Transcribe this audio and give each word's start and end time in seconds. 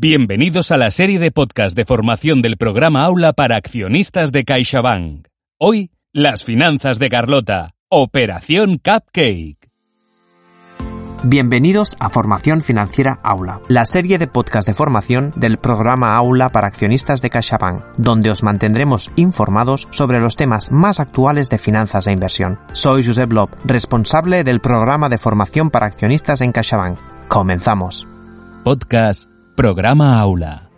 Bienvenidos 0.00 0.70
a 0.70 0.76
la 0.76 0.92
serie 0.92 1.18
de 1.18 1.32
podcast 1.32 1.74
de 1.74 1.84
formación 1.84 2.40
del 2.40 2.56
programa 2.56 3.02
Aula 3.02 3.32
para 3.32 3.56
accionistas 3.56 4.30
de 4.30 4.44
CaixaBank. 4.44 5.26
Hoy, 5.58 5.90
las 6.12 6.44
finanzas 6.44 7.00
de 7.00 7.08
Carlota. 7.08 7.74
Operación 7.88 8.78
Cupcake. 8.78 9.58
Bienvenidos 11.24 11.96
a 11.98 12.10
Formación 12.10 12.62
Financiera 12.62 13.18
Aula, 13.24 13.60
la 13.66 13.84
serie 13.86 14.18
de 14.18 14.28
podcast 14.28 14.68
de 14.68 14.74
formación 14.74 15.32
del 15.34 15.58
programa 15.58 16.14
Aula 16.14 16.50
para 16.50 16.68
accionistas 16.68 17.20
de 17.20 17.30
CaixaBank, 17.30 17.82
donde 17.96 18.30
os 18.30 18.44
mantendremos 18.44 19.10
informados 19.16 19.88
sobre 19.90 20.20
los 20.20 20.36
temas 20.36 20.70
más 20.70 21.00
actuales 21.00 21.48
de 21.48 21.58
finanzas 21.58 22.06
e 22.06 22.12
inversión. 22.12 22.60
Soy 22.70 23.04
Josep 23.04 23.32
Lob, 23.32 23.50
responsable 23.64 24.44
del 24.44 24.60
programa 24.60 25.08
de 25.08 25.18
formación 25.18 25.70
para 25.70 25.86
accionistas 25.86 26.40
en 26.40 26.52
CaixaBank. 26.52 27.00
Comenzamos. 27.26 28.06
Podcast 28.62 29.28
Programa 29.58 30.20
Aula. 30.20 30.70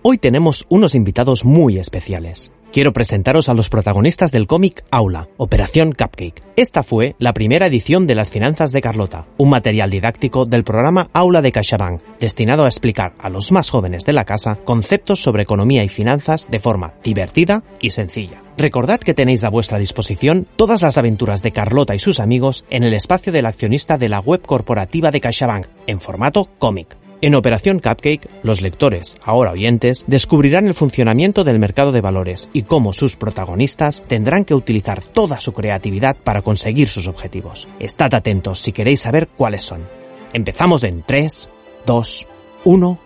Hoy 0.00 0.16
tenemos 0.16 0.64
unos 0.70 0.94
invitados 0.94 1.44
muy 1.44 1.76
especiales. 1.76 2.52
Quiero 2.72 2.94
presentaros 2.94 3.50
a 3.50 3.54
los 3.54 3.68
protagonistas 3.68 4.32
del 4.32 4.46
cómic 4.46 4.82
Aula, 4.90 5.28
Operación 5.36 5.92
Cupcake. 5.92 6.42
Esta 6.56 6.82
fue 6.82 7.16
la 7.18 7.34
primera 7.34 7.66
edición 7.66 8.06
de 8.06 8.14
Las 8.14 8.30
Finanzas 8.30 8.72
de 8.72 8.80
Carlota, 8.80 9.26
un 9.36 9.50
material 9.50 9.90
didáctico 9.90 10.46
del 10.46 10.64
programa 10.64 11.10
Aula 11.12 11.42
de 11.42 11.52
CaixaBank, 11.52 12.00
destinado 12.18 12.64
a 12.64 12.68
explicar 12.68 13.12
a 13.18 13.28
los 13.28 13.52
más 13.52 13.68
jóvenes 13.68 14.06
de 14.06 14.14
la 14.14 14.24
casa 14.24 14.56
conceptos 14.64 15.22
sobre 15.22 15.42
economía 15.42 15.84
y 15.84 15.90
finanzas 15.90 16.48
de 16.50 16.60
forma 16.60 16.94
divertida 17.04 17.62
y 17.78 17.90
sencilla. 17.90 18.42
Recordad 18.56 19.00
que 19.00 19.12
tenéis 19.12 19.44
a 19.44 19.50
vuestra 19.50 19.78
disposición 19.78 20.48
todas 20.56 20.80
las 20.80 20.96
aventuras 20.96 21.42
de 21.42 21.52
Carlota 21.52 21.94
y 21.94 21.98
sus 21.98 22.20
amigos 22.20 22.64
en 22.70 22.84
el 22.84 22.94
espacio 22.94 23.34
del 23.34 23.44
accionista 23.44 23.98
de 23.98 24.08
la 24.08 24.20
web 24.20 24.40
corporativa 24.40 25.10
de 25.10 25.20
CaixaBank, 25.20 25.66
en 25.86 26.00
formato 26.00 26.48
cómic. 26.56 27.03
En 27.24 27.34
Operación 27.34 27.78
Cupcake, 27.78 28.28
los 28.42 28.60
lectores, 28.60 29.16
ahora 29.24 29.52
oyentes, 29.52 30.04
descubrirán 30.06 30.66
el 30.66 30.74
funcionamiento 30.74 31.42
del 31.42 31.58
mercado 31.58 31.90
de 31.90 32.02
valores 32.02 32.50
y 32.52 32.64
cómo 32.64 32.92
sus 32.92 33.16
protagonistas 33.16 34.04
tendrán 34.06 34.44
que 34.44 34.52
utilizar 34.52 35.02
toda 35.02 35.40
su 35.40 35.54
creatividad 35.54 36.18
para 36.22 36.42
conseguir 36.42 36.86
sus 36.86 37.08
objetivos. 37.08 37.66
Estad 37.78 38.12
atentos 38.12 38.58
si 38.58 38.72
queréis 38.72 39.00
saber 39.00 39.28
cuáles 39.28 39.62
son. 39.62 39.88
Empezamos 40.34 40.84
en 40.84 41.02
3, 41.02 41.48
2, 41.86 42.26
1. 42.64 42.98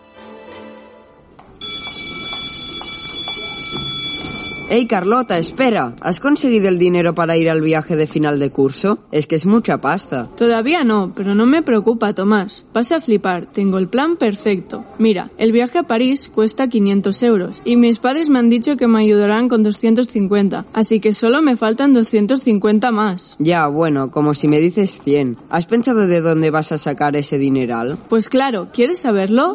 Hey 4.71 4.85
Carlota, 4.85 5.39
espera. 5.39 5.97
¿Has 6.03 6.21
conseguido 6.21 6.69
el 6.69 6.79
dinero 6.79 7.15
para 7.15 7.39
ir 7.39 7.49
al 7.49 7.63
viaje 7.63 7.97
de 7.97 8.07
final 8.07 8.39
de 8.39 8.51
curso? 8.51 8.99
Es 9.11 9.27
que 9.27 9.37
es 9.37 9.47
mucha 9.47 9.81
pasta. 9.81 10.29
Todavía 10.37 10.85
no, 10.85 11.13
pero 11.17 11.35
no 11.35 11.47
me 11.47 11.63
preocupa, 11.63 12.13
Tomás. 12.13 12.67
Vas 12.75 12.93
a 12.93 13.01
flipar, 13.01 13.47
tengo 13.47 13.79
el 13.79 13.89
plan 13.89 14.19
perfecto. 14.19 14.85
Mira, 14.99 15.31
el 15.39 15.53
viaje 15.53 15.79
a 15.79 15.85
París 15.85 16.29
cuesta 16.29 16.69
500 16.69 17.23
euros 17.23 17.63
y 17.65 17.77
mis 17.77 17.99
padres 17.99 18.29
me 18.29 18.41
han 18.41 18.51
dicho 18.51 18.77
que 18.77 18.89
me 18.89 19.01
ayudarán 19.01 19.49
con 19.49 19.63
250, 19.63 20.67
así 20.75 21.01
que 21.01 21.15
solo 21.15 21.41
me 21.41 21.57
faltan 21.57 21.95
250 21.95 22.93
más. 22.93 23.37
Ya, 23.39 23.69
bueno, 23.69 24.11
como 24.11 24.35
si 24.35 24.49
me 24.49 24.59
dices 24.59 25.01
100. 25.03 25.39
¿Has 25.49 25.65
pensado 25.65 26.07
de 26.07 26.21
dónde 26.21 26.51
vas 26.51 26.73
a 26.73 26.79
sacar 26.79 27.17
ese 27.17 27.39
dineral? 27.39 27.97
Pues 28.11 28.29
claro, 28.29 28.69
¿quieres 28.75 28.99
saberlo? 28.99 29.55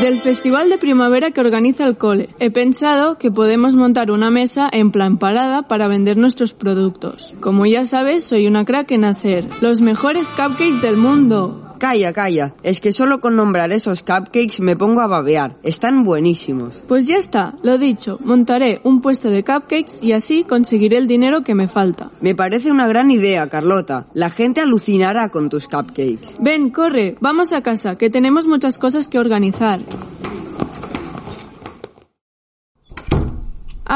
Del 0.00 0.20
festival 0.20 0.68
de 0.68 0.76
primavera 0.76 1.30
que 1.30 1.40
organiza 1.40 1.86
el 1.86 1.96
cole. 1.96 2.28
He 2.38 2.50
pensado 2.50 3.16
que 3.16 3.30
podemos 3.30 3.76
montar 3.76 4.10
una 4.10 4.30
mesa 4.36 4.68
en 4.70 4.90
plan 4.90 5.16
parada 5.16 5.62
para 5.62 5.88
vender 5.88 6.18
nuestros 6.18 6.52
productos. 6.52 7.32
Como 7.40 7.64
ya 7.64 7.86
sabes, 7.86 8.22
soy 8.22 8.46
una 8.46 8.66
crack 8.66 8.90
en 8.90 9.06
hacer 9.06 9.48
los 9.62 9.80
mejores 9.80 10.28
cupcakes 10.28 10.82
del 10.82 10.98
mundo. 10.98 11.62
Calla, 11.78 12.12
calla. 12.12 12.54
Es 12.62 12.80
que 12.80 12.92
solo 12.92 13.20
con 13.20 13.36
nombrar 13.36 13.72
esos 13.72 14.02
cupcakes 14.02 14.60
me 14.60 14.76
pongo 14.76 15.00
a 15.00 15.06
babear. 15.06 15.56
Están 15.62 16.04
buenísimos. 16.04 16.84
Pues 16.86 17.06
ya 17.06 17.16
está, 17.16 17.54
lo 17.62 17.78
dicho, 17.78 18.18
montaré 18.24 18.80
un 18.84 19.00
puesto 19.00 19.30
de 19.30 19.42
cupcakes 19.42 20.00
y 20.02 20.12
así 20.12 20.44
conseguiré 20.44 20.98
el 20.98 21.06
dinero 21.06 21.42
que 21.42 21.54
me 21.54 21.68
falta. 21.68 22.08
Me 22.20 22.34
parece 22.34 22.70
una 22.70 22.86
gran 22.86 23.10
idea, 23.10 23.48
Carlota. 23.48 24.06
La 24.12 24.28
gente 24.28 24.60
alucinará 24.60 25.30
con 25.30 25.48
tus 25.48 25.66
cupcakes. 25.66 26.36
Ven, 26.40 26.70
corre, 26.70 27.16
vamos 27.20 27.54
a 27.54 27.62
casa, 27.62 27.96
que 27.96 28.10
tenemos 28.10 28.46
muchas 28.46 28.78
cosas 28.78 29.08
que 29.08 29.18
organizar. 29.18 29.80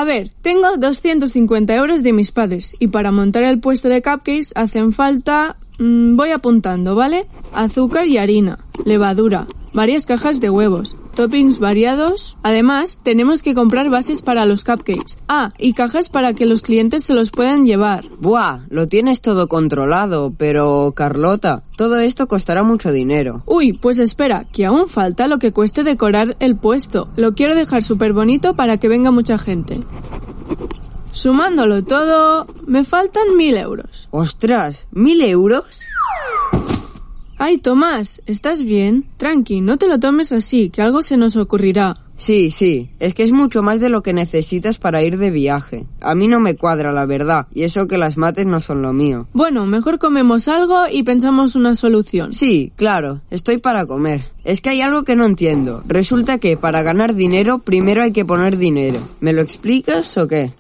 A 0.01 0.05
ver, 0.05 0.31
tengo 0.41 0.79
250 0.79 1.75
euros 1.75 2.03
de 2.03 2.15
mis 2.15 2.33
padres 2.33 2.75
y 2.79 2.89
para 2.89 3.13
montar 3.13 3.43
el 3.43 3.61
puesto 3.61 3.91
de 3.91 4.01
cupcakes 4.01 4.53
hacen 4.55 4.95
falta... 4.95 5.59
mmm, 5.79 6.17
voy 6.17 6.31
apuntando, 6.31 6.95
¿vale? 6.95 7.27
Azúcar 7.53 8.07
y 8.07 8.17
harina, 8.17 8.61
levadura, 8.87 9.47
varias 9.73 10.07
cajas 10.07 10.41
de 10.41 10.51
huevos, 10.51 10.97
toppings 11.15 11.59
variados. 11.59 12.37
Además, 12.43 12.99
tenemos 13.03 13.43
que 13.43 13.55
comprar 13.55 13.91
bases 13.91 14.23
para 14.23 14.47
los 14.47 14.65
cupcakes. 14.65 15.17
Ah, 15.29 15.51
y 15.59 15.73
cajas 15.73 16.09
para 16.09 16.35
que 16.35 16.47
los 16.47 16.63
clientes 16.63 17.05
se 17.05 17.15
los 17.15 17.31
puedan 17.31 17.65
llevar. 17.65 18.07
Buah, 18.21 18.61
lo 18.69 18.87
tienes 18.87 19.21
todo 19.21 19.49
controlado, 19.49 20.33
pero 20.37 20.93
Carlota, 20.95 21.63
todo 21.77 21.99
esto 21.99 22.29
costará 22.29 22.63
mucho 22.63 22.93
dinero. 22.93 23.43
Uy, 23.47 23.73
pues 23.73 23.99
espera, 23.99 24.47
que 24.53 24.67
aún 24.67 24.89
falta 24.89 25.27
lo 25.27 25.39
que 25.39 25.53
cueste 25.53 25.85
decorar 25.85 26.37
el 26.41 26.57
puesto. 26.57 27.09
Lo 27.17 27.35
quiero 27.35 27.55
dejar 27.55 27.83
súper 27.83 28.13
bonito 28.13 28.55
para 28.55 28.79
que 28.79 28.89
venga 28.89 29.11
mucha 29.11 29.39
gente. 29.39 29.81
Sumándolo 31.13 31.83
todo, 31.85 32.47
me 32.67 32.85
faltan 32.85 33.37
mil 33.37 33.57
euros. 33.57 34.09
¡Ostras! 34.11 34.87
¿Mil 34.93 35.21
euros? 35.23 35.81
Ay, 37.43 37.57
Tomás, 37.57 38.21
¿estás 38.27 38.63
bien? 38.63 39.07
Tranqui, 39.17 39.63
no 39.63 39.79
te 39.79 39.89
lo 39.89 39.99
tomes 39.99 40.31
así, 40.31 40.69
que 40.69 40.83
algo 40.83 41.03
se 41.03 41.17
nos 41.17 41.37
ocurrirá. 41.37 41.97
Sí, 42.17 42.51
sí, 42.51 42.91
es 42.99 43.15
que 43.15 43.23
es 43.23 43.33
mucho 43.33 43.63
más 43.63 43.81
de 43.81 43.89
lo 43.89 44.03
que 44.03 44.13
necesitas 44.13 44.77
para 44.77 45.03
ir 45.03 45.17
de 45.17 45.31
viaje. 45.31 45.87
A 46.03 46.15
mí 46.15 46.29
no 46.29 46.39
me 46.39 46.55
cuadra, 46.55 46.93
la 46.93 47.07
verdad, 47.07 47.47
y 47.55 47.63
eso 47.63 47.89
que 47.89 47.97
las 47.97 48.19
mates 48.19 48.45
no 48.45 48.61
son 48.61 48.83
lo 48.83 48.93
mío. 48.93 49.27
Bueno, 49.33 49.65
mejor 49.65 49.99
comemos 49.99 50.49
algo 50.49 50.83
y 50.93 51.03
pensamos 51.03 51.57
una 51.57 51.75
solución. 51.75 52.35
Sí, 52.35 52.75
claro, 52.77 53.23
estoy 53.31 53.57
para 53.57 53.87
comer. 53.87 54.21
Es 54.45 54.61
que 54.61 54.69
hay 54.69 54.83
algo 54.83 55.05
que 55.05 55.17
no 55.17 55.25
entiendo. 55.25 55.83
Resulta 55.87 56.37
que 56.37 56.59
para 56.59 56.83
ganar 56.83 57.15
dinero 57.15 57.61
primero 57.61 58.03
hay 58.03 58.13
que 58.13 58.27
poner 58.27 58.59
dinero. 58.59 59.01
¿Me 59.21 59.33
lo 59.33 59.41
explicas 59.41 60.19
o 60.19 60.29
qué? 60.29 60.53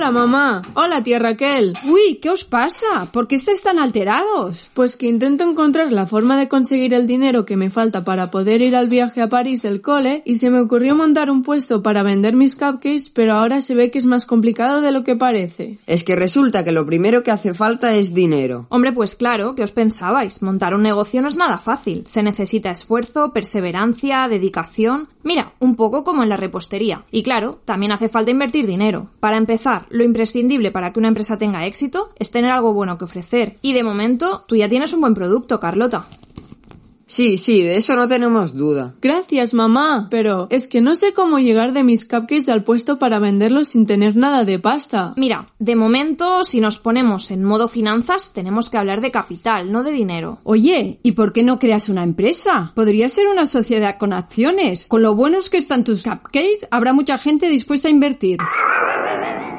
Hola, 0.00 0.12
mamá. 0.12 0.62
Hola, 0.72 1.02
tía 1.02 1.18
Raquel. 1.18 1.74
Uy, 1.86 2.20
¿qué 2.22 2.30
os 2.30 2.44
pasa? 2.44 3.12
¿Por 3.12 3.28
qué 3.28 3.36
estáis 3.36 3.60
tan 3.60 3.78
alterados? 3.78 4.70
Pues 4.72 4.96
que 4.96 5.06
intento 5.06 5.44
encontrar 5.44 5.92
la 5.92 6.06
forma 6.06 6.38
de 6.38 6.48
conseguir 6.48 6.94
el 6.94 7.06
dinero 7.06 7.44
que 7.44 7.58
me 7.58 7.68
falta 7.68 8.02
para 8.02 8.30
poder 8.30 8.62
ir 8.62 8.76
al 8.76 8.88
viaje 8.88 9.20
a 9.20 9.28
París 9.28 9.60
del 9.60 9.82
cole 9.82 10.22
y 10.24 10.36
se 10.36 10.48
me 10.48 10.58
ocurrió 10.58 10.94
montar 10.94 11.30
un 11.30 11.42
puesto 11.42 11.82
para 11.82 12.02
vender 12.02 12.34
mis 12.34 12.56
cupcakes, 12.56 13.10
pero 13.12 13.34
ahora 13.34 13.60
se 13.60 13.74
ve 13.74 13.90
que 13.90 13.98
es 13.98 14.06
más 14.06 14.24
complicado 14.24 14.80
de 14.80 14.90
lo 14.90 15.04
que 15.04 15.16
parece. 15.16 15.76
Es 15.86 16.02
que 16.02 16.16
resulta 16.16 16.64
que 16.64 16.72
lo 16.72 16.86
primero 16.86 17.22
que 17.22 17.32
hace 17.32 17.52
falta 17.52 17.94
es 17.94 18.14
dinero. 18.14 18.64
Hombre, 18.70 18.94
pues 18.94 19.16
claro, 19.16 19.54
¿qué 19.54 19.64
os 19.64 19.72
pensabais? 19.72 20.40
Montar 20.40 20.74
un 20.74 20.82
negocio 20.82 21.20
no 21.20 21.28
es 21.28 21.36
nada 21.36 21.58
fácil. 21.58 22.04
Se 22.06 22.22
necesita 22.22 22.70
esfuerzo, 22.70 23.34
perseverancia, 23.34 24.28
dedicación. 24.28 25.08
Mira, 25.22 25.52
un 25.58 25.76
poco 25.76 26.02
como 26.02 26.22
en 26.22 26.28
la 26.28 26.36
repostería. 26.36 27.04
Y 27.10 27.22
claro, 27.22 27.60
también 27.64 27.92
hace 27.92 28.08
falta 28.08 28.30
invertir 28.30 28.66
dinero. 28.66 29.10
Para 29.20 29.36
empezar, 29.36 29.86
lo 29.90 30.04
imprescindible 30.04 30.70
para 30.70 30.92
que 30.92 30.98
una 30.98 31.08
empresa 31.08 31.36
tenga 31.36 31.66
éxito 31.66 32.10
es 32.18 32.30
tener 32.30 32.50
algo 32.52 32.72
bueno 32.72 32.96
que 32.96 33.04
ofrecer. 33.04 33.56
Y 33.62 33.72
de 33.74 33.84
momento, 33.84 34.44
tú 34.46 34.56
ya 34.56 34.68
tienes 34.68 34.92
un 34.92 35.00
buen 35.02 35.14
producto, 35.14 35.60
Carlota. 35.60 36.06
Sí, 37.10 37.38
sí, 37.38 37.62
de 37.62 37.76
eso 37.76 37.96
no 37.96 38.06
tenemos 38.06 38.54
duda. 38.54 38.94
Gracias, 39.02 39.52
mamá. 39.52 40.06
Pero 40.12 40.46
es 40.48 40.68
que 40.68 40.80
no 40.80 40.94
sé 40.94 41.12
cómo 41.12 41.40
llegar 41.40 41.72
de 41.72 41.82
mis 41.82 42.04
cupcakes 42.04 42.48
al 42.48 42.62
puesto 42.62 43.00
para 43.00 43.18
venderlos 43.18 43.66
sin 43.66 43.84
tener 43.84 44.14
nada 44.14 44.44
de 44.44 44.60
pasta. 44.60 45.12
Mira, 45.16 45.48
de 45.58 45.74
momento, 45.74 46.44
si 46.44 46.60
nos 46.60 46.78
ponemos 46.78 47.32
en 47.32 47.42
modo 47.42 47.66
finanzas, 47.66 48.32
tenemos 48.32 48.70
que 48.70 48.78
hablar 48.78 49.00
de 49.00 49.10
capital, 49.10 49.72
no 49.72 49.82
de 49.82 49.90
dinero. 49.90 50.38
Oye, 50.44 51.00
¿y 51.02 51.12
por 51.12 51.32
qué 51.32 51.42
no 51.42 51.58
creas 51.58 51.88
una 51.88 52.04
empresa? 52.04 52.70
Podría 52.76 53.08
ser 53.08 53.26
una 53.26 53.46
sociedad 53.46 53.98
con 53.98 54.12
acciones. 54.12 54.86
Con 54.86 55.02
lo 55.02 55.16
buenos 55.16 55.50
que 55.50 55.56
están 55.56 55.82
tus 55.82 56.04
cupcakes, 56.04 56.68
habrá 56.70 56.92
mucha 56.92 57.18
gente 57.18 57.48
dispuesta 57.48 57.88
a 57.88 57.90
invertir. 57.90 58.38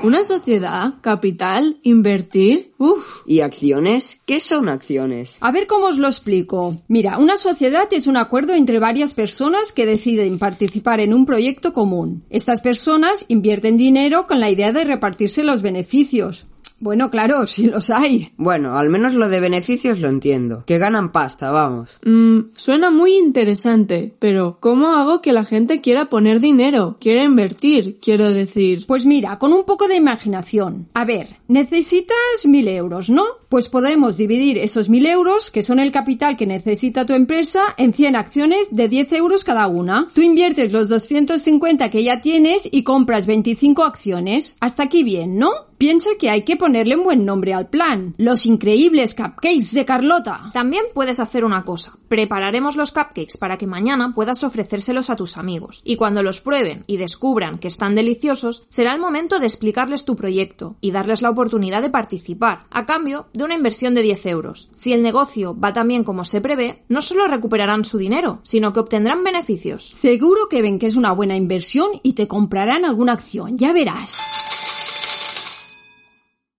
¿Una 0.03 0.23
sociedad? 0.23 0.95
¿Capital? 1.01 1.77
¿Invertir? 1.83 2.70
Uf. 2.81 3.21
¿Y 3.27 3.41
acciones? 3.41 4.21
¿Qué 4.25 4.39
son 4.39 4.67
acciones? 4.67 5.37
A 5.39 5.51
ver 5.51 5.67
cómo 5.67 5.85
os 5.85 5.99
lo 5.99 6.07
explico. 6.07 6.81
Mira, 6.87 7.19
una 7.19 7.37
sociedad 7.37 7.87
es 7.91 8.07
un 8.07 8.17
acuerdo 8.17 8.55
entre 8.55 8.79
varias 8.79 9.13
personas 9.13 9.71
que 9.71 9.85
deciden 9.85 10.39
participar 10.39 10.99
en 10.99 11.13
un 11.13 11.27
proyecto 11.27 11.73
común. 11.73 12.23
Estas 12.31 12.59
personas 12.59 13.23
invierten 13.27 13.77
dinero 13.77 14.25
con 14.25 14.39
la 14.39 14.49
idea 14.49 14.73
de 14.73 14.83
repartirse 14.83 15.43
los 15.43 15.61
beneficios. 15.61 16.47
Bueno, 16.81 17.11
claro, 17.11 17.45
si 17.47 17.67
los 17.67 17.89
hay. 17.91 18.33
Bueno, 18.35 18.77
al 18.77 18.89
menos 18.89 19.13
lo 19.13 19.29
de 19.29 19.39
beneficios 19.39 20.01
lo 20.01 20.09
entiendo. 20.09 20.63
Que 20.65 20.79
ganan 20.79 21.11
pasta, 21.11 21.51
vamos. 21.51 21.99
Mm, 22.03 22.51
suena 22.55 22.89
muy 22.89 23.17
interesante, 23.17 24.13
pero 24.19 24.57
¿cómo 24.59 24.87
hago 24.95 25.21
que 25.21 25.31
la 25.31 25.45
gente 25.45 25.79
quiera 25.79 26.09
poner 26.09 26.39
dinero? 26.39 26.97
Quiera 26.99 27.23
invertir, 27.23 27.99
quiero 28.01 28.31
decir. 28.31 28.85
Pues 28.87 29.05
mira, 29.05 29.37
con 29.37 29.53
un 29.53 29.63
poco 29.63 29.87
de 29.87 29.95
imaginación. 29.95 30.87
A 30.95 31.05
ver, 31.05 31.37
necesitas 31.47 32.17
mil 32.45 32.67
euros, 32.75 33.09
¿no? 33.09 33.23
Pues 33.49 33.69
podemos 33.69 34.17
dividir 34.17 34.57
esos 34.57 34.89
1.000 34.89 35.07
euros, 35.07 35.51
que 35.51 35.63
son 35.63 35.79
el 35.79 35.91
capital 35.91 36.37
que 36.37 36.47
necesita 36.47 37.05
tu 37.05 37.13
empresa, 37.13 37.61
en 37.77 37.93
100 37.93 38.15
acciones 38.15 38.67
de 38.71 38.87
10 38.87 39.13
euros 39.13 39.43
cada 39.43 39.67
una. 39.67 40.07
Tú 40.13 40.21
inviertes 40.21 40.71
los 40.71 40.89
250 40.89 41.89
que 41.89 42.03
ya 42.03 42.21
tienes 42.21 42.67
y 42.71 42.83
compras 42.83 43.25
25 43.25 43.83
acciones. 43.83 44.57
Hasta 44.59 44.83
aquí 44.83 45.03
bien, 45.03 45.37
¿no? 45.37 45.70
Piensa 45.81 46.11
que 46.19 46.29
hay 46.29 46.43
que 46.43 46.57
ponerle 46.57 46.95
un 46.95 47.03
buen 47.03 47.25
nombre 47.25 47.55
al 47.55 47.67
plan. 47.67 48.13
Los 48.19 48.45
increíbles 48.45 49.15
cupcakes 49.15 49.73
de 49.73 49.83
Carlota. 49.83 50.51
También 50.53 50.83
puedes 50.93 51.19
hacer 51.19 51.43
una 51.43 51.63
cosa. 51.63 51.93
Prepararemos 52.07 52.75
los 52.75 52.91
cupcakes 52.91 53.39
para 53.39 53.57
que 53.57 53.65
mañana 53.65 54.13
puedas 54.13 54.43
ofrecérselos 54.43 55.09
a 55.09 55.15
tus 55.15 55.37
amigos. 55.37 55.81
Y 55.83 55.95
cuando 55.95 56.21
los 56.21 56.39
prueben 56.39 56.83
y 56.85 56.97
descubran 56.97 57.57
que 57.57 57.67
están 57.67 57.95
deliciosos, 57.95 58.65
será 58.67 58.93
el 58.93 59.01
momento 59.01 59.39
de 59.39 59.47
explicarles 59.47 60.05
tu 60.05 60.15
proyecto 60.15 60.75
y 60.81 60.91
darles 60.91 61.23
la 61.23 61.31
oportunidad 61.31 61.81
de 61.81 61.89
participar, 61.89 62.67
a 62.69 62.85
cambio 62.85 63.25
de 63.33 63.43
una 63.43 63.55
inversión 63.55 63.95
de 63.95 64.03
10 64.03 64.27
euros. 64.27 64.69
Si 64.77 64.93
el 64.93 65.01
negocio 65.01 65.59
va 65.59 65.73
tan 65.73 65.87
bien 65.87 66.03
como 66.03 66.25
se 66.25 66.41
prevé, 66.41 66.83
no 66.89 67.01
solo 67.01 67.25
recuperarán 67.25 67.85
su 67.85 67.97
dinero, 67.97 68.39
sino 68.43 68.71
que 68.71 68.81
obtendrán 68.81 69.23
beneficios. 69.23 69.83
Seguro 69.83 70.47
que 70.47 70.61
ven 70.61 70.77
que 70.77 70.85
es 70.85 70.95
una 70.95 71.11
buena 71.11 71.35
inversión 71.35 71.89
y 72.03 72.13
te 72.13 72.27
comprarán 72.27 72.85
alguna 72.85 73.13
acción, 73.13 73.57
ya 73.57 73.73
verás. 73.73 74.30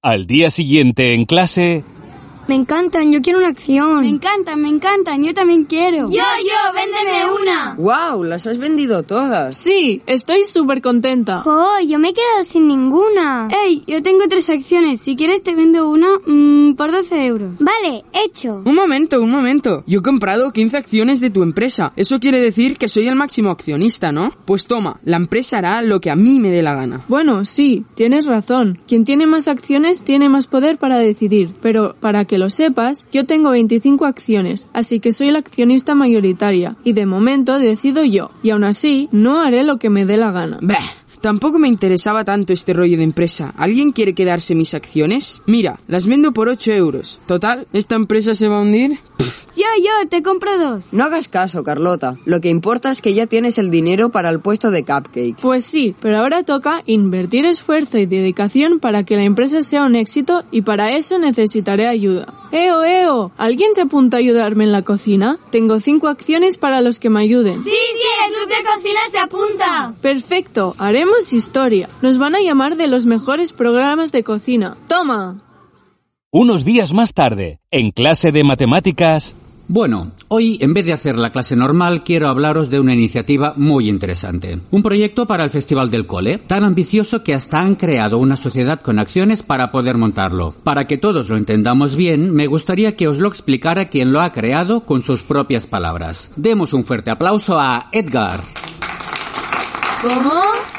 Al 0.03 0.27
día 0.27 0.51
siguiente 0.51 1.15
en 1.15 1.27
clase... 1.27 1.85
Me 2.49 2.57
encantan, 2.57 3.13
yo 3.13 3.23
quiero 3.23 3.39
una 3.39 3.49
acción. 3.49 4.01
Me 4.01 4.09
encantan, 4.09 4.61
me 4.61 4.69
encantan, 4.69 5.23
yo 5.23 5.33
también 5.33 5.65
quiero. 5.65 6.09
Yo, 6.09 6.23
yo, 6.23 6.75
véndeme 6.75 7.41
una. 7.41 7.75
¡Wow! 7.79 8.25
Las 8.25 8.47
has 8.47 8.59
vendido 8.59 9.03
todas. 9.05 9.57
Sí, 9.57 10.03
estoy 10.07 10.43
súper 10.43 10.83
contenta. 10.83 11.41
¡Jo! 11.41 11.67
Yo 11.87 11.99
me 11.99 12.09
he 12.09 12.15
quedado 12.15 12.45
sin 12.45 12.67
ninguna. 12.67 13.49
¡Ey! 13.65 13.85
Yo 13.87 14.03
tengo 14.03 14.27
tres 14.29 14.51
acciones. 14.51 15.01
Si 15.01 15.15
quieres 15.15 15.43
te 15.43 15.55
vendo 15.55 15.89
una 15.89 16.09
mmm, 16.27 16.73
por 16.75 16.91
12 16.91 17.27
euros. 17.27 17.51
Vale, 17.61 18.05
hecho. 18.25 18.63
Un 18.65 18.75
momento, 18.75 19.23
un 19.23 19.31
momento. 19.31 19.85
Yo 19.87 20.01
he 20.01 20.03
comprado 20.03 20.53
15 20.53 20.77
acciones 20.77 21.21
de 21.21 21.31
tu 21.31 21.43
empresa. 21.43 21.93
Eso 21.97 22.19
quiere 22.19 22.41
decir 22.41 22.77
que 22.77 22.89
soy 22.89 23.07
el 23.07 23.15
máximo 23.15 23.51
accionista, 23.51 24.11
¿no? 24.11 24.35
Pues 24.45 24.67
toma, 24.67 25.01
la 25.05 25.17
empresa 25.17 25.59
hará 25.59 25.83
lo 25.83 26.01
que 26.01 26.11
a 26.11 26.17
mí 26.17 26.41
me 26.41 26.51
dé 26.51 26.63
la 26.63 26.75
gana. 26.75 27.05
Bueno, 27.09 27.45
sí, 27.45 27.85
tienes 27.95 28.27
razón. 28.27 28.81
Quien 28.89 29.05
tiene 29.05 29.27
más 29.27 29.49
acciones 29.49 30.03
tiene 30.03 30.29
más 30.29 30.47
poder 30.49 30.79
para 30.79 30.99
decidir. 30.99 31.55
Pero 31.61 31.95
para 32.01 32.25
que 32.25 32.32
lo 32.39 32.51
sepas, 32.51 33.07
yo 33.13 33.27
tengo 33.27 33.51
25 33.51 34.07
acciones, 34.07 34.69
así 34.73 35.01
que 35.01 35.13
soy 35.13 35.31
la 35.31 35.39
accionista 35.39 35.95
mayoritaria, 35.95 36.77
y 36.85 36.93
de 36.93 37.07
momento 37.07 37.59
decido 37.59 38.05
yo, 38.05 38.31
y 38.43 38.51
aún 38.51 38.65
así 38.65 39.09
no 39.13 39.41
haré 39.41 39.65
lo 39.65 39.79
que 39.79 39.91
me 39.91 40.07
dé 40.07 40.17
la 40.17 40.33
gana. 40.33 40.59
Bah, 40.63 40.79
tampoco 41.21 41.59
me 41.59 41.69
interesaba 41.69 42.25
tanto 42.25 42.53
este 42.53 42.73
rollo 42.73 42.97
de 42.97 43.05
empresa. 43.05 43.55
¿Alguien 43.57 43.93
quiere 43.93 44.15
quedarse 44.15 44.55
mis 44.55 44.75
acciones? 44.75 45.43
Mira, 45.47 45.79
las 45.87 46.07
vendo 46.07 46.33
por 46.33 46.49
8 46.49 46.73
euros. 46.73 47.21
Total, 47.27 47.67
¿esta 47.73 47.95
empresa 47.95 48.35
se 48.35 48.49
va 48.49 48.59
a 48.59 48.63
hundir? 48.63 48.99
Yo, 49.57 49.65
yo, 49.83 50.09
te 50.09 50.23
compro 50.23 50.59
dos. 50.59 50.93
No 50.95 51.05
hagas 51.05 51.29
caso, 51.29 51.63
Carlota. 51.63 52.17
Lo 52.25 52.41
que 52.41 52.49
importa 52.49 52.91
es 52.91 53.03
que 53.03 53.13
ya 53.13 53.27
tienes 53.27 53.59
el 53.59 53.71
dinero 53.71 54.11
para 54.11 54.31
el 54.31 54.41
puesto 54.41 54.71
de 54.71 54.85
cupcakes. 54.85 55.37
Pues 55.43 55.65
sí, 55.65 55.95
pero 56.01 56.19
ahora 56.19 56.43
toca 56.43 56.83
invertir 56.87 57.45
esfuerzo 57.45 57.99
y 57.99 58.07
dedicación 58.07 58.81
para 58.81 59.05
que 59.05 59.17
la 59.17 59.25
empresa 59.25 59.61
sea 59.63 59.85
un 59.85 59.95
éxito 59.95 60.45
y 60.51 60.63
para 60.63 60.97
eso 60.97 61.19
necesitaré 61.19 61.87
ayuda. 61.87 62.27
¡Eo, 62.51 62.83
eo! 62.85 63.33
¿Alguien 63.37 63.75
se 63.75 63.83
apunta 63.83 64.17
a 64.17 64.21
ayudarme 64.21 64.65
en 64.65 64.73
la 64.73 64.83
cocina? 64.83 65.39
Tengo 65.51 65.81
cinco 65.81 66.09
acciones 66.09 66.59
para 66.59 66.81
los 66.81 66.99
que 66.99 67.11
me 67.11 67.21
ayuden. 67.21 67.63
Sí, 67.63 67.71
sí, 67.71 68.25
el 68.27 68.35
club 68.35 68.49
de 68.49 68.65
cocina 68.75 69.01
se 69.11 69.19
apunta. 69.19 69.95
Perfecto, 70.01 70.75
haremos 70.79 71.33
historia. 71.33 71.89
Nos 72.01 72.19
van 72.19 72.35
a 72.35 72.41
llamar 72.41 72.77
de 72.77 72.87
los 72.87 73.07
mejores 73.07 73.53
programas 73.53 74.13
de 74.13 74.23
cocina. 74.23 74.77
¡Toma! 74.89 75.43
Unos 76.31 76.65
días 76.65 76.95
más 76.95 77.13
tarde, 77.13 77.61
en 77.71 77.91
clase 77.91 78.33
de 78.33 78.45
matemáticas... 78.45 79.35
Bueno, 79.75 80.13
hoy 80.29 80.59
en 80.61 80.75
vez 80.75 80.85
de 80.85 80.93
hacer 80.93 81.17
la 81.17 81.31
clase 81.31 81.57
normal 81.57 82.05
quiero 82.05 82.29
hablaros 82.29 82.69
de 82.69 82.79
una 82.79 82.93
iniciativa 82.93 83.55
muy 83.57 83.89
interesante. 83.89 84.61
Un 84.71 84.83
proyecto 84.83 85.27
para 85.27 85.45
el 85.45 85.51
Festival 85.51 85.91
del 85.91 86.07
Cole, 86.07 86.37
tan 86.37 86.65
ambicioso 86.65 87.25
que 87.25 87.33
hasta 87.33 87.59
han 87.59 87.77
creado 87.77 88.19
una 88.19 88.37
sociedad 88.37 88.83
con 88.83 88.99
acciones 88.99 89.43
para 89.43 89.73
poder 89.73 89.97
montarlo. 89.97 90.55
Para 90.63 90.85
que 90.85 90.99
todos 90.99 91.31
lo 91.31 91.39
entendamos 91.39 91.97
bien, 91.97 92.35
me 92.35 92.49
gustaría 92.49 92.97
que 92.97 93.09
os 93.09 93.17
lo 93.17 93.29
explicara 93.29 93.89
quien 93.89 94.13
lo 94.13 94.21
ha 94.21 94.31
creado 94.31 94.83
con 94.83 95.01
sus 95.01 95.23
propias 95.23 95.67
palabras. 95.67 96.31
Demos 96.37 96.75
un 96.75 96.85
fuerte 96.85 97.11
aplauso 97.11 97.59
a 97.59 97.89
Edgar. 97.93 98.43
¿Cómo? 100.03 100.72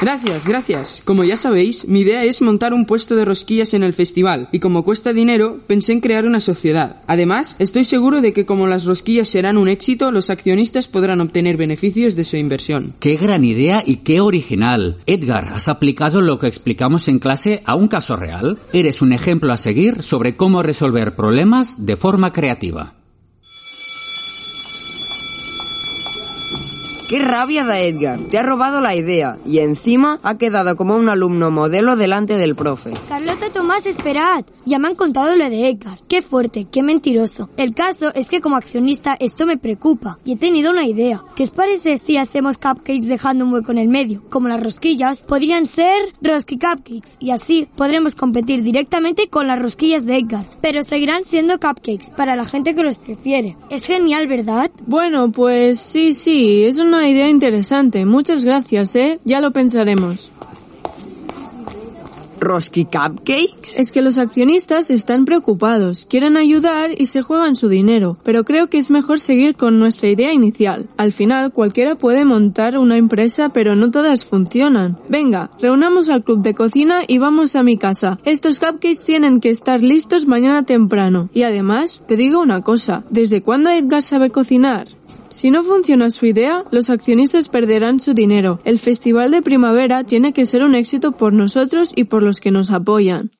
Gracias, 0.00 0.46
gracias. 0.46 1.02
Como 1.04 1.24
ya 1.24 1.36
sabéis, 1.36 1.86
mi 1.86 2.00
idea 2.00 2.24
es 2.24 2.40
montar 2.40 2.72
un 2.72 2.86
puesto 2.86 3.16
de 3.16 3.26
rosquillas 3.26 3.74
en 3.74 3.82
el 3.82 3.92
festival, 3.92 4.48
y 4.50 4.58
como 4.58 4.82
cuesta 4.82 5.12
dinero, 5.12 5.60
pensé 5.66 5.92
en 5.92 6.00
crear 6.00 6.24
una 6.24 6.40
sociedad. 6.40 7.02
Además, 7.06 7.56
estoy 7.58 7.84
seguro 7.84 8.22
de 8.22 8.32
que 8.32 8.46
como 8.46 8.66
las 8.66 8.86
rosquillas 8.86 9.28
serán 9.28 9.58
un 9.58 9.68
éxito, 9.68 10.10
los 10.10 10.30
accionistas 10.30 10.88
podrán 10.88 11.20
obtener 11.20 11.58
beneficios 11.58 12.16
de 12.16 12.24
su 12.24 12.38
inversión. 12.38 12.94
¡Qué 12.98 13.16
gran 13.16 13.44
idea 13.44 13.82
y 13.84 13.96
qué 13.96 14.20
original! 14.20 14.96
Edgar, 15.04 15.52
¿has 15.52 15.68
aplicado 15.68 16.22
lo 16.22 16.38
que 16.38 16.46
explicamos 16.46 17.06
en 17.08 17.18
clase 17.18 17.62
a 17.66 17.74
un 17.74 17.88
caso 17.88 18.16
real? 18.16 18.58
Eres 18.72 19.02
un 19.02 19.12
ejemplo 19.12 19.52
a 19.52 19.58
seguir 19.58 20.02
sobre 20.02 20.34
cómo 20.34 20.62
resolver 20.62 21.14
problemas 21.14 21.84
de 21.84 21.96
forma 21.96 22.32
creativa. 22.32 22.94
¡Qué 27.10 27.18
rabia 27.18 27.64
da 27.64 27.80
Edgar! 27.80 28.20
Te 28.28 28.38
ha 28.38 28.44
robado 28.44 28.80
la 28.80 28.94
idea 28.94 29.36
y 29.44 29.58
encima 29.58 30.20
ha 30.22 30.38
quedado 30.38 30.76
como 30.76 30.94
un 30.94 31.08
alumno 31.08 31.50
modelo 31.50 31.96
delante 31.96 32.36
del 32.36 32.54
profe. 32.54 32.92
Carlota, 33.08 33.50
Tomás, 33.50 33.86
esperad. 33.86 34.44
Ya 34.64 34.78
me 34.78 34.86
han 34.86 34.94
contado 34.94 35.34
lo 35.34 35.50
de 35.50 35.70
Edgar. 35.70 35.98
Qué 36.06 36.22
fuerte, 36.22 36.68
qué 36.70 36.84
mentiroso. 36.84 37.50
El 37.56 37.74
caso 37.74 38.14
es 38.14 38.28
que 38.28 38.40
como 38.40 38.54
accionista 38.54 39.16
esto 39.18 39.44
me 39.44 39.58
preocupa 39.58 40.20
y 40.24 40.34
he 40.34 40.36
tenido 40.36 40.70
una 40.70 40.86
idea. 40.86 41.24
¿Qué 41.34 41.42
os 41.42 41.50
parece 41.50 41.98
si 41.98 42.16
hacemos 42.16 42.58
cupcakes 42.58 43.08
dejando 43.08 43.44
un 43.44 43.54
hueco 43.54 43.72
en 43.72 43.78
el 43.78 43.88
medio? 43.88 44.22
Como 44.30 44.46
las 44.46 44.62
rosquillas, 44.62 45.24
podrían 45.24 45.66
ser 45.66 46.14
rosky 46.22 46.60
cupcakes 46.60 47.16
y 47.18 47.32
así 47.32 47.66
podremos 47.74 48.14
competir 48.14 48.62
directamente 48.62 49.28
con 49.28 49.48
las 49.48 49.60
rosquillas 49.60 50.06
de 50.06 50.16
Edgar. 50.16 50.46
Pero 50.60 50.84
seguirán 50.84 51.24
siendo 51.24 51.58
cupcakes 51.58 52.12
para 52.16 52.36
la 52.36 52.44
gente 52.44 52.76
que 52.76 52.84
los 52.84 52.98
prefiere. 52.98 53.56
Es 53.68 53.86
genial, 53.86 54.28
¿verdad? 54.28 54.70
Bueno, 54.86 55.32
pues 55.32 55.80
sí, 55.80 56.12
sí, 56.12 56.62
es 56.62 56.78
una 56.78 56.99
idea 57.08 57.28
interesante. 57.28 58.04
Muchas 58.04 58.44
gracias, 58.44 58.96
¿eh? 58.96 59.20
Ya 59.24 59.40
lo 59.40 59.52
pensaremos. 59.52 60.30
¿Rosky 62.40 62.86
Cupcakes? 62.86 63.76
Es 63.76 63.92
que 63.92 64.00
los 64.00 64.18
accionistas 64.18 64.90
están 64.90 65.26
preocupados, 65.26 66.06
quieren 66.08 66.36
ayudar 66.36 66.90
y 66.96 67.06
se 67.06 67.22
juegan 67.22 67.54
su 67.54 67.68
dinero, 67.68 68.16
pero 68.24 68.44
creo 68.44 68.68
que 68.68 68.78
es 68.78 68.90
mejor 68.90 69.20
seguir 69.20 69.54
con 69.56 69.78
nuestra 69.78 70.08
idea 70.08 70.32
inicial. 70.32 70.88
Al 70.96 71.12
final, 71.12 71.52
cualquiera 71.52 71.96
puede 71.96 72.24
montar 72.24 72.78
una 72.78 72.96
empresa, 72.96 73.50
pero 73.50 73.76
no 73.76 73.90
todas 73.90 74.24
funcionan. 74.24 74.98
Venga, 75.08 75.50
reunamos 75.60 76.08
al 76.08 76.24
club 76.24 76.42
de 76.42 76.54
cocina 76.54 77.02
y 77.06 77.18
vamos 77.18 77.54
a 77.56 77.62
mi 77.62 77.76
casa. 77.76 78.18
Estos 78.24 78.58
cupcakes 78.58 79.04
tienen 79.04 79.40
que 79.40 79.50
estar 79.50 79.82
listos 79.82 80.26
mañana 80.26 80.64
temprano. 80.64 81.28
Y 81.34 81.42
además, 81.42 82.02
te 82.08 82.16
digo 82.16 82.40
una 82.40 82.62
cosa, 82.62 83.04
¿desde 83.10 83.42
cuándo 83.42 83.70
Edgar 83.70 84.02
sabe 84.02 84.30
cocinar? 84.30 84.88
Si 85.30 85.50
no 85.50 85.62
funciona 85.62 86.10
su 86.10 86.26
idea, 86.26 86.64
los 86.72 86.90
accionistas 86.90 87.48
perderán 87.48 88.00
su 88.00 88.14
dinero. 88.14 88.60
El 88.64 88.78
Festival 88.78 89.30
de 89.30 89.42
Primavera 89.42 90.04
tiene 90.04 90.32
que 90.32 90.44
ser 90.44 90.64
un 90.64 90.74
éxito 90.74 91.12
por 91.12 91.32
nosotros 91.32 91.92
y 91.94 92.04
por 92.04 92.22
los 92.22 92.40
que 92.40 92.50
nos 92.50 92.70
apoyan. 92.70 93.30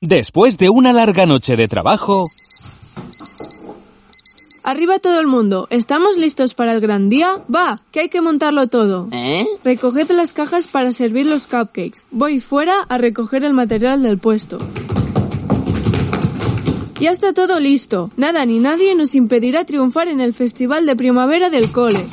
Después 0.00 0.58
de 0.58 0.70
una 0.70 0.92
larga 0.92 1.26
noche 1.26 1.56
de 1.56 1.68
trabajo... 1.68 2.24
Arriba 4.66 4.98
todo 4.98 5.20
el 5.20 5.26
mundo, 5.26 5.66
¿estamos 5.68 6.16
listos 6.16 6.54
para 6.54 6.72
el 6.72 6.80
gran 6.80 7.10
día? 7.10 7.42
Va, 7.54 7.82
que 7.92 8.00
hay 8.00 8.08
que 8.08 8.22
montarlo 8.22 8.66
todo. 8.68 9.08
¿Eh? 9.12 9.46
Recoged 9.62 10.10
las 10.12 10.32
cajas 10.32 10.68
para 10.68 10.90
servir 10.90 11.26
los 11.26 11.46
cupcakes. 11.46 12.06
Voy 12.10 12.40
fuera 12.40 12.80
a 12.88 12.96
recoger 12.96 13.44
el 13.44 13.52
material 13.52 14.02
del 14.02 14.16
puesto. 14.16 14.58
Ya 16.98 17.10
está 17.10 17.34
todo 17.34 17.60
listo. 17.60 18.10
Nada 18.16 18.46
ni 18.46 18.58
nadie 18.58 18.94
nos 18.94 19.14
impedirá 19.14 19.66
triunfar 19.66 20.08
en 20.08 20.20
el 20.20 20.32
Festival 20.32 20.86
de 20.86 20.96
Primavera 20.96 21.50
del 21.50 21.70
Cole. 21.70 22.06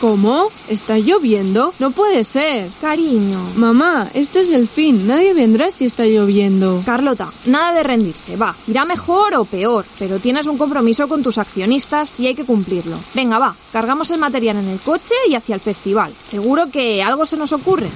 ¿Cómo? 0.00 0.48
¿Está 0.68 0.98
lloviendo? 0.98 1.72
No 1.78 1.90
puede 1.90 2.24
ser. 2.24 2.70
Cariño. 2.80 3.38
Mamá, 3.56 4.08
esto 4.14 4.38
es 4.38 4.50
el 4.50 4.68
fin. 4.68 5.06
Nadie 5.06 5.34
vendrá 5.34 5.70
si 5.70 5.84
está 5.84 6.04
lloviendo. 6.04 6.82
Carlota, 6.84 7.30
nada 7.46 7.72
de 7.74 7.82
rendirse, 7.82 8.36
va. 8.36 8.54
Irá 8.66 8.84
mejor 8.84 9.34
o 9.34 9.44
peor, 9.44 9.84
pero 9.98 10.18
tienes 10.18 10.46
un 10.46 10.58
compromiso 10.58 11.08
con 11.08 11.22
tus 11.22 11.38
accionistas 11.38 12.20
y 12.20 12.26
hay 12.26 12.34
que 12.34 12.44
cumplirlo. 12.44 12.98
Venga, 13.14 13.38
va, 13.38 13.54
cargamos 13.72 14.10
el 14.10 14.18
material 14.18 14.56
en 14.58 14.68
el 14.68 14.80
coche 14.80 15.14
y 15.28 15.34
hacia 15.34 15.54
el 15.54 15.60
festival. 15.60 16.12
Seguro 16.20 16.70
que 16.70 17.02
algo 17.02 17.24
se 17.24 17.36
nos 17.36 17.52
ocurre. 17.52 17.88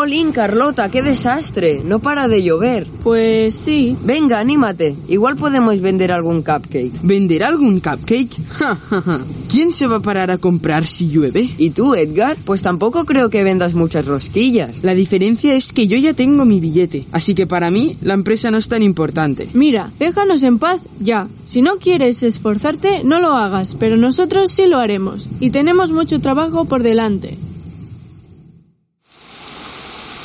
Jolín, 0.00 0.32
Carlota, 0.32 0.90
qué 0.90 1.02
desastre. 1.02 1.82
No 1.84 1.98
para 1.98 2.26
de 2.26 2.42
llover. 2.42 2.86
Pues 3.02 3.54
sí. 3.54 3.98
Venga, 4.02 4.38
anímate. 4.38 4.96
Igual 5.08 5.36
podemos 5.36 5.78
vender 5.82 6.10
algún 6.10 6.40
cupcake. 6.40 7.02
¿Vender 7.02 7.44
algún 7.44 7.80
cupcake? 7.80 8.34
Ja, 8.60 8.76
ja, 8.76 9.02
ja. 9.02 9.20
¿Quién 9.50 9.72
se 9.72 9.86
va 9.86 9.96
a 9.96 10.00
parar 10.00 10.30
a 10.30 10.38
comprar 10.38 10.86
si 10.86 11.10
llueve? 11.10 11.50
¿Y 11.58 11.70
tú, 11.70 11.94
Edgar? 11.94 12.38
Pues 12.46 12.62
tampoco 12.62 13.04
creo 13.04 13.28
que 13.28 13.44
vendas 13.44 13.74
muchas 13.74 14.06
rosquillas. 14.06 14.82
La 14.82 14.94
diferencia 14.94 15.54
es 15.54 15.70
que 15.72 15.86
yo 15.86 15.98
ya 15.98 16.14
tengo 16.14 16.46
mi 16.46 16.60
billete, 16.60 17.04
así 17.12 17.34
que 17.34 17.46
para 17.46 17.70
mí 17.70 17.96
la 18.00 18.14
empresa 18.14 18.50
no 18.50 18.56
es 18.56 18.68
tan 18.68 18.82
importante. 18.82 19.48
Mira, 19.52 19.90
déjanos 19.98 20.42
en 20.44 20.58
paz 20.58 20.80
ya. 20.98 21.26
Si 21.44 21.60
no 21.60 21.76
quieres 21.76 22.22
esforzarte, 22.22 23.02
no 23.04 23.20
lo 23.20 23.32
hagas, 23.32 23.74
pero 23.74 23.96
nosotros 23.96 24.50
sí 24.50 24.66
lo 24.66 24.78
haremos. 24.78 25.28
Y 25.40 25.50
tenemos 25.50 25.92
mucho 25.92 26.20
trabajo 26.20 26.64
por 26.64 26.82
delante. 26.82 27.38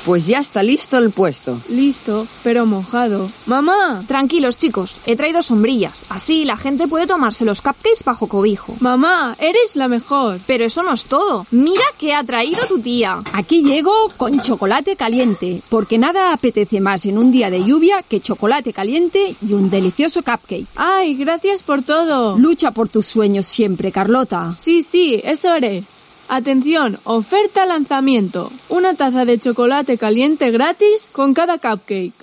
Pues 0.06 0.28
ya 0.28 0.38
está 0.38 0.62
listo 0.62 1.00
el 1.00 1.10
puesto. 1.10 1.60
Listo, 1.68 2.28
pero 2.44 2.68
mojado. 2.68 3.28
¡Mamá! 3.48 4.04
Tranquilos, 4.08 4.56
chicos, 4.56 4.98
he 5.08 5.16
traído 5.16 5.42
sombrillas. 5.42 6.06
Así 6.10 6.46
la 6.46 6.58
gente 6.58 6.88
puede 6.88 7.08
tomarse 7.08 7.44
los 7.44 7.64
cupcakes 7.64 8.04
bajo 8.06 8.28
cobijo. 8.28 8.76
Mamá, 8.82 9.36
eres 9.40 9.76
la 9.76 9.88
mejor. 9.88 10.40
Pero 10.46 10.64
eso 10.64 10.84
no 10.84 10.94
es 10.94 11.06
todo. 11.06 11.48
Mira 11.50 11.84
qué 11.98 12.14
ha 12.14 12.24
traído 12.24 12.68
tu 12.68 12.78
tía. 12.78 13.24
Aquí 13.34 13.64
llego 13.64 14.12
con 14.16 14.40
chocolate 14.42 14.96
caliente, 14.96 15.64
porque 15.70 15.98
nada 15.98 16.34
apetece 16.34 16.82
más 16.82 17.08
en 17.08 17.18
un 17.18 17.32
día 17.32 17.50
de 17.50 17.64
lluvia 17.64 18.04
que 18.04 18.22
chocolate 18.22 18.74
caliente 18.74 19.36
y 19.42 19.54
un 19.54 19.72
delicioso 19.72 20.22
cupcake. 20.22 20.68
¡Ay, 20.76 21.16
gracias 21.16 21.64
por 21.64 21.82
todo! 21.82 22.38
Lucha 22.38 22.70
por 22.70 22.90
tus 22.90 23.08
sueños 23.08 23.48
siempre, 23.48 23.92
Carlota. 23.92 24.54
Sí, 24.60 24.84
sí, 24.84 25.20
eso 25.24 25.50
haré. 25.50 25.84
Atención, 26.28 26.98
oferta 27.04 27.66
lanzamiento. 27.66 28.52
Una 28.70 28.96
taza 28.96 29.26
de 29.26 29.40
chocolate 29.40 29.98
caliente 29.98 30.50
gratis 30.50 31.08
con 31.12 31.34
cada 31.34 31.60
cupcake. 31.60 32.14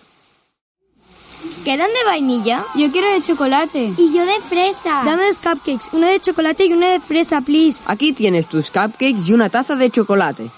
¿Quedan 1.64 1.88
de 1.88 2.04
vainilla? 2.04 2.64
Yo 2.74 2.90
quiero 2.90 3.08
de 3.08 3.22
chocolate. 3.22 3.92
Y 3.96 4.12
yo 4.12 4.26
de 4.26 4.40
fresa. 4.48 5.02
Dame 5.04 5.26
dos 5.26 5.36
cupcakes, 5.36 5.84
una 5.92 6.08
de 6.08 6.18
chocolate 6.20 6.66
y 6.66 6.72
una 6.72 6.88
de 6.88 7.00
fresa, 7.00 7.40
please. 7.40 7.78
Aquí 7.86 8.12
tienes 8.12 8.48
tus 8.48 8.70
cupcakes 8.70 9.22
y 9.26 9.32
una 9.32 9.48
taza 9.48 9.76
de 9.76 9.90
chocolate. 9.90 10.50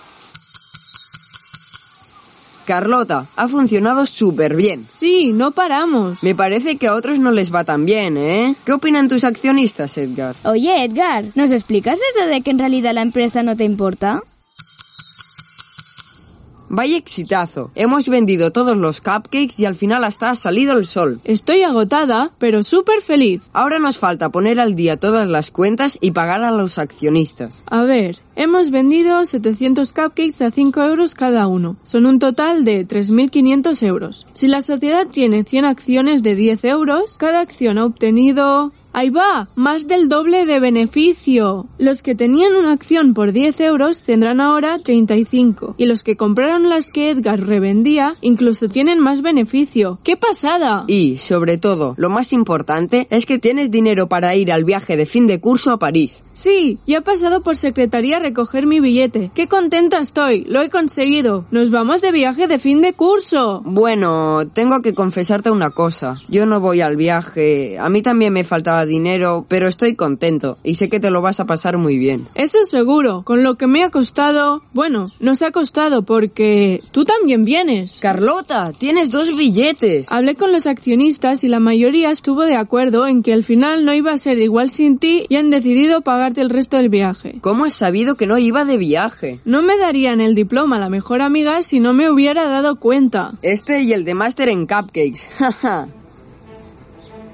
Carlota, 2.65 3.27
ha 3.37 3.49
funcionado 3.49 4.07
súper 4.07 4.57
bien. 4.57 4.87
Sí, 4.89 5.33
no 5.33 5.53
paramos. 5.53 6.23
Me 6.23 6.35
parece 6.35 6.77
que 6.77 6.87
a 6.87 6.95
otros 6.95 7.19
no 7.19 7.31
les 7.31 7.55
va 7.55 7.65
tan 7.65 7.85
bien, 7.85 8.17
¿eh? 8.17 8.55
¿Qué 8.65 8.73
opinan 8.73 9.09
tus 9.09 9.25
accionistas, 9.25 9.97
Edgar? 9.99 10.35
Oye, 10.45 10.85
Edgar, 10.85 11.25
¿nos 11.35 11.51
explicas 11.51 11.99
eso 12.15 12.27
de 12.27 12.41
que 12.41 12.51
en 12.51 12.59
realidad 12.59 12.95
la 12.95 13.03
empresa 13.03 13.43
no 13.43 13.57
te 13.57 13.65
importa? 13.65 14.23
Vaya 16.77 16.97
exitazo. 16.97 17.71
Hemos 17.77 18.09
vendido 18.09 18.51
todos 18.51 18.77
los 18.77 19.01
cupcakes 19.01 19.55
y 19.59 19.65
al 19.65 19.77
final 19.77 20.03
hasta 20.03 20.31
ha 20.31 20.35
salido 20.35 20.77
el 20.77 20.87
sol. 20.87 21.21
Estoy 21.23 21.63
agotada, 21.63 22.33
pero 22.39 22.65
súper 22.65 23.01
feliz. 23.01 23.49
Ahora 23.53 23.79
nos 23.79 23.99
falta 23.99 24.31
poner 24.31 24.59
al 24.59 24.75
día 24.75 24.97
todas 24.97 25.29
las 25.29 25.53
cuentas 25.53 25.97
y 26.01 26.11
pagar 26.11 26.43
a 26.43 26.51
los 26.51 26.79
accionistas. 26.79 27.63
A 27.67 27.85
ver, 27.85 28.19
hemos 28.35 28.71
vendido 28.71 29.25
700 29.25 29.93
cupcakes 29.93 30.45
a 30.45 30.51
5 30.51 30.83
euros 30.83 31.15
cada 31.15 31.47
uno. 31.47 31.77
Son 31.85 32.07
un 32.07 32.19
total 32.19 32.65
de 32.65 32.85
3.500 32.89 33.87
euros. 33.87 34.27
Si 34.33 34.49
la 34.49 34.61
sociedad 34.61 35.07
tiene 35.07 35.45
100 35.45 35.67
acciones 35.67 36.25
de 36.25 36.35
10 36.35 36.65
euros, 36.65 37.17
cada 37.19 37.39
acción 37.39 37.79
ha 37.79 37.85
obtenido... 37.85 38.73
Ahí 38.97 39.11
va, 39.11 39.49
más 39.57 39.89
del 39.89 40.09
doble 40.09 40.47
de 40.47 40.61
beneficio. 40.61 41.67
Los 41.79 42.05
que 42.05 42.15
tenían 42.15 42.55
una 42.55 42.71
acción 42.71 43.13
por 43.13 43.33
10 43.33 43.61
euros 43.63 44.05
tendrán 44.05 44.41
ahora 44.41 44.79
35. 44.79 45.75
Y 45.79 45.87
los 45.87 46.05
que 46.05 46.17
compraron 46.17 46.69
las 46.69 46.91
que 46.91 47.11
Edgar 47.11 47.41
revendía 47.41 48.17
incluso 48.21 48.69
tienen 48.69 49.01
más 49.01 49.21
beneficio. 49.21 49.99
¡Qué 50.05 50.17
pasada! 50.17 50.85
Y, 50.87 51.19
sobre 51.19 51.59
todo, 51.59 51.95
lo 51.99 52.09
más 52.09 52.33
importante 52.33 53.09
es 53.11 53.27
que 53.27 53.41
tienes 53.41 53.73
dinero 53.73 54.09
para 54.09 54.37
ir 54.37 54.53
al 54.53 54.63
viaje 54.63 54.97
de 54.97 55.07
fin 55.07 55.27
de 55.27 55.41
curso 55.41 55.73
a 55.73 55.81
París. 55.81 56.23
Sí, 56.33 56.79
ya 56.87 56.99
he 56.99 57.03
pasado 57.03 57.43
por 57.43 57.57
secretaría 57.57 58.17
a 58.17 58.21
recoger 58.21 58.67
mi 58.67 58.81
billete. 58.81 59.31
¡Qué 59.35 59.49
contenta 59.49 59.99
estoy! 59.99 60.45
Lo 60.45 60.63
he 60.63 60.71
conseguido. 60.71 61.47
Nos 61.51 61.71
vamos 61.71 62.01
de 62.01 62.13
viaje 62.13 62.47
de 62.47 62.59
fin 62.59 62.81
de 62.81 62.93
curso. 62.93 63.63
Bueno, 63.65 64.43
tengo 64.53 64.83
que 64.83 64.95
confesarte 64.95 65.51
una 65.51 65.71
cosa. 65.71 66.21
Yo 66.29 66.47
no 66.47 66.61
voy 66.61 66.81
al 66.81 66.97
viaje. 66.97 67.79
A 67.79 67.89
mí 67.89 68.03
también 68.03 68.33
me 68.33 68.45
faltaba 68.45 68.84
dinero, 68.87 69.47
pero 69.49 69.69
estoy 69.69 69.95
contento 69.95 70.59
y 70.63 70.77
sé 70.77 70.89
que 70.89 71.01
te 71.01 71.11
lo 71.11 71.23
vas 71.23 71.41
a 71.41 71.47
pasar 71.47 71.79
muy 71.79 71.99
bien. 71.99 72.29
Eso 72.35 72.63
seguro. 72.65 73.23
Con 73.25 73.43
lo 73.43 73.57
que 73.57 73.67
me 73.67 73.83
ha 73.83 73.91
costado... 73.91 74.63
Bueno, 74.73 75.13
nos 75.21 75.43
ha 75.43 75.51
costado 75.51 76.03
porque... 76.03 76.83
Tú 76.91 77.05
también 77.05 77.45
vienes. 77.45 78.01
Carlota, 78.01 78.73
tienes 78.77 79.11
dos 79.11 79.37
billetes. 79.37 80.11
Hablé 80.11 80.35
con 80.37 80.53
los 80.53 80.67
accionistas 80.67 81.45
y 81.45 81.49
la 81.49 81.61
mayoría 81.61 82.11
estuvo 82.11 82.43
de 82.43 82.57
acuerdo 82.57 83.07
en 83.07 83.23
que 83.23 83.33
al 83.33 83.45
final 83.45 83.85
no 83.85 83.95
iba 83.95 84.13
a 84.13 84.19
ser 84.19 84.39
igual 84.39 84.71
sin 84.71 84.99
ti 84.99 85.27
y 85.29 85.37
han 85.37 85.51
decidido 85.51 86.03
pagarte 86.03 86.41
el 86.41 86.51
resto 86.51 86.77
del 86.77 86.89
viaje. 86.89 87.39
¿Cómo 87.41 87.65
has 87.65 87.75
sabido 87.75 88.17
que 88.17 88.27
no 88.27 88.39
iba 88.39 88.65
de 88.65 88.77
viaje? 88.77 89.41
No 89.45 89.63
me 89.63 89.77
darían 89.77 90.21
el 90.21 90.35
diploma 90.35 90.79
la 90.79 90.89
mejor 90.89 91.23
amiga 91.23 91.63
si 91.63 91.81
no 91.81 91.93
me 91.93 92.11
hubiera 92.11 92.49
dado 92.49 92.77
cuenta. 92.77 93.35
Este 93.43 93.83
y 93.83 93.93
el 93.93 94.05
de 94.05 94.15
máster 94.15 94.49
en 94.49 94.67
cupcakes. 94.67 95.29
Jaja. 95.39 95.89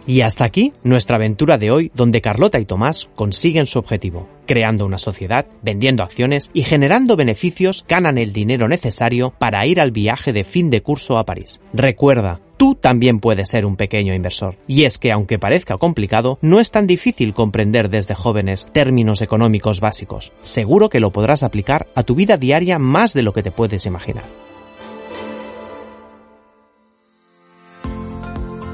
Y 0.06 0.22
hasta 0.22 0.44
aquí 0.44 0.72
nuestra 0.82 1.16
aventura 1.16 1.58
de 1.58 1.70
hoy 1.70 1.90
donde 1.94 2.20
Carlota 2.20 2.58
y 2.58 2.64
Tomás 2.64 3.08
consiguen 3.14 3.66
su 3.66 3.78
objetivo. 3.78 4.28
Creando 4.46 4.86
una 4.86 4.98
sociedad, 4.98 5.46
vendiendo 5.62 6.02
acciones 6.02 6.50
y 6.52 6.62
generando 6.62 7.16
beneficios 7.16 7.84
ganan 7.88 8.18
el 8.18 8.32
dinero 8.32 8.68
necesario 8.68 9.32
para 9.38 9.64
ir 9.66 9.80
al 9.80 9.92
viaje 9.92 10.32
de 10.32 10.44
fin 10.44 10.70
de 10.70 10.82
curso 10.82 11.18
a 11.18 11.24
París. 11.24 11.60
Recuerda, 11.72 12.40
tú 12.56 12.74
también 12.74 13.20
puedes 13.20 13.48
ser 13.48 13.64
un 13.64 13.76
pequeño 13.76 14.12
inversor. 14.12 14.56
Y 14.66 14.84
es 14.84 14.98
que 14.98 15.12
aunque 15.12 15.38
parezca 15.38 15.78
complicado, 15.78 16.38
no 16.42 16.60
es 16.60 16.70
tan 16.70 16.86
difícil 16.86 17.32
comprender 17.32 17.88
desde 17.88 18.14
jóvenes 18.14 18.68
términos 18.72 19.22
económicos 19.22 19.80
básicos. 19.80 20.32
Seguro 20.40 20.88
que 20.88 21.00
lo 21.00 21.12
podrás 21.12 21.42
aplicar 21.42 21.86
a 21.94 22.02
tu 22.02 22.14
vida 22.14 22.36
diaria 22.36 22.78
más 22.78 23.14
de 23.14 23.22
lo 23.22 23.32
que 23.32 23.42
te 23.42 23.50
puedes 23.50 23.86
imaginar. 23.86 24.49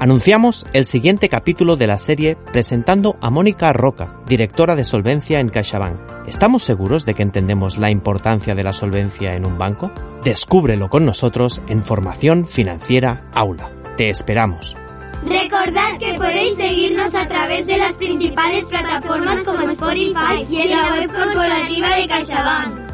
Anunciamos 0.06 0.64
el 0.72 0.84
siguiente 0.84 1.28
capítulo 1.28 1.74
de 1.74 1.88
la 1.88 1.98
serie 1.98 2.36
presentando 2.36 3.16
a 3.20 3.28
Mónica 3.28 3.72
Roca, 3.72 4.20
directora 4.24 4.76
de 4.76 4.84
solvencia 4.84 5.40
en 5.40 5.48
CaixaBank. 5.48 6.28
¿Estamos 6.28 6.62
seguros 6.62 7.04
de 7.06 7.14
que 7.14 7.24
entendemos 7.24 7.76
la 7.76 7.90
importancia 7.90 8.54
de 8.54 8.62
la 8.62 8.72
solvencia 8.72 9.34
en 9.34 9.44
un 9.44 9.58
banco? 9.58 9.90
Descúbrelo 10.22 10.88
con 10.88 11.04
nosotros 11.04 11.60
en 11.66 11.84
Formación 11.84 12.46
Financiera 12.46 13.28
Aula. 13.34 13.72
Te 13.96 14.08
esperamos. 14.08 14.76
Recordad 15.24 15.98
que 15.98 16.14
podéis 16.14 16.56
seguirnos 16.56 17.12
a 17.16 17.26
través 17.26 17.66
de 17.66 17.76
las 17.76 17.94
principales 17.94 18.64
plataformas 18.66 19.40
como 19.40 19.68
Spotify 19.68 20.46
y 20.48 20.56
en 20.60 20.70
la 20.70 20.92
web 20.92 21.12
corporativa 21.12 21.96
de 21.96 22.06
CaixaBank. 22.06 22.85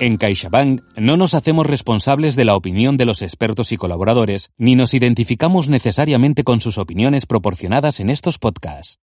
En 0.00 0.16
CaixaBank 0.16 0.80
no 0.96 1.18
nos 1.18 1.34
hacemos 1.34 1.66
responsables 1.66 2.34
de 2.34 2.46
la 2.46 2.56
opinión 2.56 2.96
de 2.96 3.04
los 3.04 3.20
expertos 3.20 3.70
y 3.70 3.76
colaboradores, 3.76 4.50
ni 4.56 4.74
nos 4.74 4.94
identificamos 4.94 5.68
necesariamente 5.68 6.42
con 6.42 6.62
sus 6.62 6.78
opiniones 6.78 7.26
proporcionadas 7.26 8.00
en 8.00 8.08
estos 8.08 8.38
podcasts. 8.38 8.98